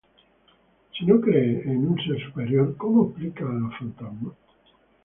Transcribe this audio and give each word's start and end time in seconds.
Si 0.93 1.05
no 1.09 1.17
crees 1.21 1.61
en 1.67 1.85
un 1.91 1.95
ser 2.03 2.19
superior, 2.25 2.75
¿cómo 2.75 3.05
explicas 3.05 3.45
a 3.47 3.53
los 3.53 3.77
fantasmas? 3.77 4.33